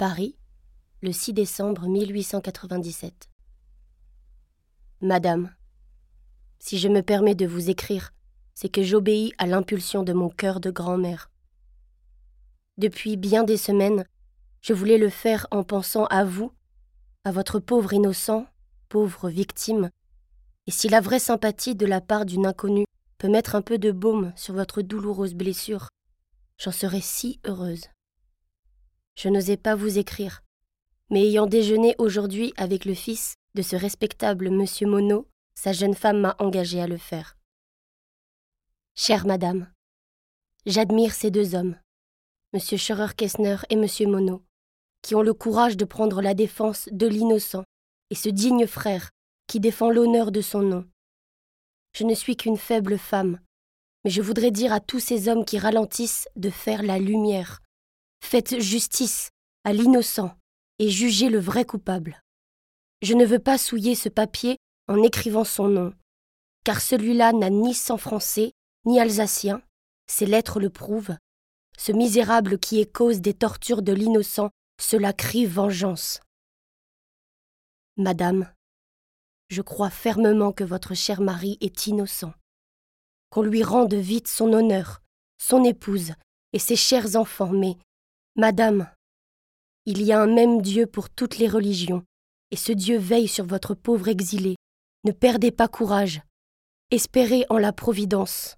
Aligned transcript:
Paris, 0.00 0.34
le 1.02 1.12
6 1.12 1.34
décembre 1.34 1.86
1897. 1.86 3.28
Madame, 5.02 5.54
si 6.58 6.78
je 6.78 6.88
me 6.88 7.02
permets 7.02 7.34
de 7.34 7.46
vous 7.46 7.68
écrire, 7.68 8.14
c'est 8.54 8.70
que 8.70 8.82
j'obéis 8.82 9.34
à 9.36 9.46
l'impulsion 9.46 10.02
de 10.02 10.14
mon 10.14 10.30
cœur 10.30 10.60
de 10.60 10.70
grand-mère. 10.70 11.30
Depuis 12.78 13.18
bien 13.18 13.44
des 13.44 13.58
semaines, 13.58 14.06
je 14.62 14.72
voulais 14.72 14.96
le 14.96 15.10
faire 15.10 15.46
en 15.50 15.64
pensant 15.64 16.06
à 16.06 16.24
vous, 16.24 16.50
à 17.24 17.30
votre 17.30 17.58
pauvre 17.60 17.92
innocent, 17.92 18.46
pauvre 18.88 19.28
victime, 19.28 19.90
et 20.66 20.70
si 20.70 20.88
la 20.88 21.02
vraie 21.02 21.18
sympathie 21.18 21.74
de 21.74 21.84
la 21.84 22.00
part 22.00 22.24
d'une 22.24 22.46
inconnue 22.46 22.86
peut 23.18 23.28
mettre 23.28 23.54
un 23.54 23.60
peu 23.60 23.76
de 23.76 23.92
baume 23.92 24.32
sur 24.34 24.54
votre 24.54 24.80
douloureuse 24.80 25.34
blessure, 25.34 25.90
j'en 26.56 26.72
serais 26.72 27.02
si 27.02 27.38
heureuse. 27.44 27.84
Je 29.22 29.28
n'osais 29.28 29.58
pas 29.58 29.74
vous 29.74 29.98
écrire, 29.98 30.42
mais 31.10 31.20
ayant 31.20 31.44
déjeuné 31.44 31.94
aujourd'hui 31.98 32.54
avec 32.56 32.86
le 32.86 32.94
fils 32.94 33.34
de 33.54 33.60
ce 33.60 33.76
respectable 33.76 34.48
monsieur 34.48 34.86
Monod, 34.86 35.26
sa 35.54 35.74
jeune 35.74 35.94
femme 35.94 36.20
m'a 36.20 36.36
engagé 36.38 36.80
à 36.80 36.86
le 36.86 36.96
faire. 36.96 37.36
Chère 38.94 39.26
madame, 39.26 39.70
j'admire 40.64 41.12
ces 41.12 41.30
deux 41.30 41.54
hommes, 41.54 41.76
monsieur 42.54 42.78
Scheurer-Kessner 42.78 43.56
et 43.68 43.76
monsieur 43.76 44.06
Monod, 44.06 44.40
qui 45.02 45.14
ont 45.14 45.20
le 45.20 45.34
courage 45.34 45.76
de 45.76 45.84
prendre 45.84 46.22
la 46.22 46.32
défense 46.32 46.88
de 46.90 47.06
l'innocent 47.06 47.64
et 48.08 48.14
ce 48.14 48.30
digne 48.30 48.66
frère 48.66 49.10
qui 49.48 49.60
défend 49.60 49.90
l'honneur 49.90 50.32
de 50.32 50.40
son 50.40 50.62
nom. 50.62 50.88
Je 51.94 52.04
ne 52.04 52.14
suis 52.14 52.38
qu'une 52.38 52.56
faible 52.56 52.96
femme, 52.96 53.38
mais 54.02 54.10
je 54.10 54.22
voudrais 54.22 54.50
dire 54.50 54.72
à 54.72 54.80
tous 54.80 54.98
ces 54.98 55.28
hommes 55.28 55.44
qui 55.44 55.58
ralentissent 55.58 56.26
de 56.36 56.48
faire 56.48 56.82
la 56.82 56.98
lumière, 56.98 57.60
Faites 58.22 58.60
justice 58.60 59.30
à 59.64 59.72
l'innocent 59.72 60.36
et 60.78 60.90
jugez 60.90 61.28
le 61.28 61.38
vrai 61.38 61.64
coupable. 61.64 62.22
Je 63.02 63.14
ne 63.14 63.24
veux 63.24 63.38
pas 63.38 63.58
souiller 63.58 63.94
ce 63.94 64.08
papier 64.08 64.56
en 64.88 65.02
écrivant 65.02 65.44
son 65.44 65.68
nom, 65.68 65.94
car 66.64 66.80
celui-là 66.80 67.32
n'a 67.32 67.50
ni 67.50 67.74
sang 67.74 67.96
français, 67.96 68.52
ni 68.84 69.00
alsacien, 69.00 69.62
ses 70.06 70.26
lettres 70.26 70.60
le 70.60 70.70
prouvent. 70.70 71.16
Ce 71.78 71.92
misérable 71.92 72.58
qui 72.58 72.80
est 72.80 72.92
cause 72.92 73.20
des 73.20 73.34
tortures 73.34 73.82
de 73.82 73.92
l'innocent, 73.92 74.50
cela 74.80 75.12
crie 75.12 75.46
vengeance. 75.46 76.20
Madame, 77.96 78.52
je 79.48 79.62
crois 79.62 79.90
fermement 79.90 80.52
que 80.52 80.64
votre 80.64 80.94
cher 80.94 81.20
mari 81.20 81.58
est 81.60 81.86
innocent. 81.86 82.32
Qu'on 83.30 83.42
lui 83.42 83.62
rende 83.62 83.94
vite 83.94 84.28
son 84.28 84.52
honneur, 84.52 85.02
son 85.38 85.64
épouse 85.64 86.12
et 86.52 86.58
ses 86.58 86.76
chers 86.76 87.16
enfants, 87.16 87.52
mais 87.52 87.76
Madame, 88.40 88.88
il 89.84 90.00
y 90.00 90.12
a 90.12 90.22
un 90.22 90.26
même 90.26 90.62
Dieu 90.62 90.86
pour 90.86 91.10
toutes 91.10 91.36
les 91.36 91.46
religions, 91.46 92.04
et 92.50 92.56
ce 92.56 92.72
Dieu 92.72 92.96
veille 92.96 93.28
sur 93.28 93.44
votre 93.44 93.74
pauvre 93.74 94.08
exilé. 94.08 94.56
Ne 95.04 95.12
perdez 95.12 95.50
pas 95.50 95.68
courage. 95.68 96.22
Espérez 96.90 97.44
en 97.50 97.58
la 97.58 97.74
Providence. 97.74 98.54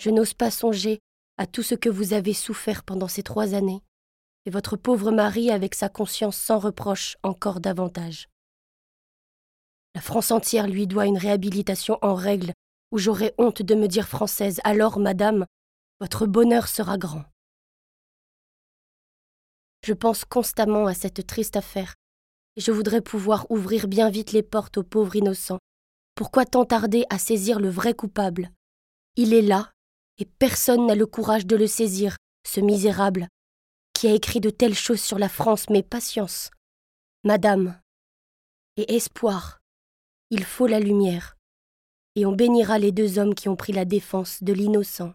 Je 0.00 0.10
n'ose 0.10 0.34
pas 0.34 0.50
songer 0.50 0.98
à 1.38 1.46
tout 1.46 1.62
ce 1.62 1.76
que 1.76 1.88
vous 1.88 2.14
avez 2.14 2.32
souffert 2.32 2.82
pendant 2.82 3.06
ces 3.06 3.22
trois 3.22 3.54
années, 3.54 3.84
et 4.44 4.50
votre 4.50 4.76
pauvre 4.76 5.12
mari 5.12 5.52
avec 5.52 5.76
sa 5.76 5.88
conscience 5.88 6.36
sans 6.36 6.58
reproche 6.58 7.16
encore 7.22 7.60
davantage. 7.60 8.28
La 9.94 10.00
France 10.00 10.32
entière 10.32 10.66
lui 10.66 10.88
doit 10.88 11.06
une 11.06 11.16
réhabilitation 11.16 11.96
en 12.02 12.16
règle, 12.16 12.54
où 12.90 12.98
j'aurai 12.98 13.34
honte 13.38 13.62
de 13.62 13.76
me 13.76 13.86
dire 13.86 14.08
française. 14.08 14.60
Alors, 14.64 14.98
madame, 14.98 15.46
votre 16.00 16.26
bonheur 16.26 16.66
sera 16.66 16.98
grand. 16.98 17.22
Je 19.84 19.92
pense 19.94 20.24
constamment 20.24 20.86
à 20.86 20.94
cette 20.94 21.26
triste 21.26 21.56
affaire, 21.56 21.94
et 22.56 22.60
je 22.60 22.70
voudrais 22.70 23.00
pouvoir 23.00 23.50
ouvrir 23.50 23.88
bien 23.88 24.10
vite 24.10 24.32
les 24.32 24.44
portes 24.44 24.78
aux 24.78 24.84
pauvres 24.84 25.16
innocents. 25.16 25.58
Pourquoi 26.14 26.44
tant 26.44 26.64
tarder 26.64 27.04
à 27.10 27.18
saisir 27.18 27.58
le 27.58 27.68
vrai 27.68 27.94
coupable? 27.94 28.52
Il 29.16 29.34
est 29.34 29.42
là, 29.42 29.72
et 30.18 30.24
personne 30.24 30.86
n'a 30.86 30.94
le 30.94 31.06
courage 31.06 31.46
de 31.46 31.56
le 31.56 31.66
saisir, 31.66 32.16
ce 32.46 32.60
misérable, 32.60 33.26
qui 33.92 34.06
a 34.06 34.14
écrit 34.14 34.40
de 34.40 34.50
telles 34.50 34.74
choses 34.74 35.00
sur 35.00 35.18
la 35.18 35.28
France, 35.28 35.68
mais 35.68 35.82
patience. 35.82 36.50
Madame, 37.24 37.80
et 38.76 38.94
espoir, 38.94 39.60
il 40.30 40.44
faut 40.44 40.66
la 40.66 40.80
lumière, 40.80 41.36
et 42.14 42.24
on 42.24 42.32
bénira 42.32 42.78
les 42.78 42.92
deux 42.92 43.18
hommes 43.18 43.34
qui 43.34 43.48
ont 43.48 43.56
pris 43.56 43.72
la 43.72 43.84
défense 43.84 44.42
de 44.42 44.52
l'innocent. 44.52 45.12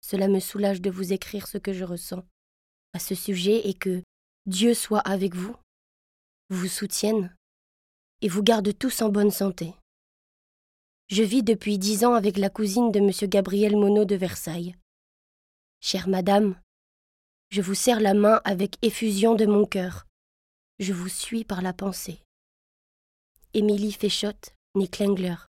Cela 0.00 0.28
me 0.28 0.40
soulage 0.40 0.80
de 0.80 0.90
vous 0.90 1.12
écrire 1.12 1.46
ce 1.46 1.58
que 1.58 1.72
je 1.72 1.84
ressens 1.84 2.24
à 2.92 2.98
ce 2.98 3.14
sujet 3.14 3.68
et 3.68 3.74
que 3.74 4.02
Dieu 4.46 4.74
soit 4.74 5.00
avec 5.00 5.34
vous, 5.34 5.56
vous 6.50 6.68
soutienne 6.68 7.34
et 8.20 8.28
vous 8.28 8.42
garde 8.42 8.76
tous 8.76 9.02
en 9.02 9.08
bonne 9.08 9.30
santé. 9.30 9.74
Je 11.08 11.22
vis 11.22 11.42
depuis 11.42 11.78
dix 11.78 12.04
ans 12.04 12.14
avec 12.14 12.38
la 12.38 12.50
cousine 12.50 12.90
de 12.90 12.98
M. 12.98 13.10
Gabriel 13.28 13.76
Monod 13.76 14.08
de 14.08 14.16
Versailles. 14.16 14.76
Chère 15.80 16.08
madame, 16.08 16.58
je 17.50 17.60
vous 17.60 17.74
serre 17.74 18.00
la 18.00 18.14
main 18.14 18.40
avec 18.44 18.76
effusion 18.82 19.34
de 19.34 19.44
mon 19.44 19.66
cœur. 19.66 20.06
Je 20.78 20.92
vous 20.92 21.08
suis 21.08 21.44
par 21.44 21.60
la 21.60 21.72
pensée. 21.72 22.22
Émilie 23.52 23.92
Féchotte, 23.92 24.54
née 24.74 24.88
Klengler. 24.88 25.48